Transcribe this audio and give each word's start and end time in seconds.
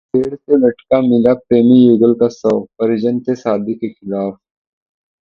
पेड़ 0.13 0.35
से 0.35 0.57
लटका 0.57 0.99
मिला 1.01 1.33
प्रेमी 1.33 1.77
युगल 1.79 2.13
का 2.13 2.27
शव, 2.29 2.59
परिजन 2.79 3.19
थे 3.19 3.35
शादी 3.35 3.73
के 3.73 3.89
खिलाफ 3.89 4.37